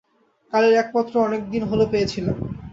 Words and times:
কালীর 0.53 0.73
এক 0.73 0.87
পত্র 0.93 1.13
অনেক 1.27 1.41
দিন 1.51 1.63
হল 1.63 1.81
পেয়েছিলাম। 1.91 2.37